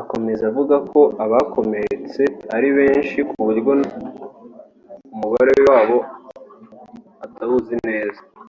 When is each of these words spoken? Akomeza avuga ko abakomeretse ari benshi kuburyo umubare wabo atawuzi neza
Akomeza 0.00 0.42
avuga 0.50 0.76
ko 0.90 1.00
abakomeretse 1.24 2.22
ari 2.56 2.68
benshi 2.78 3.18
kuburyo 3.30 3.72
umubare 5.14 5.54
wabo 5.68 5.98
atawuzi 7.24 7.74
neza 7.88 8.20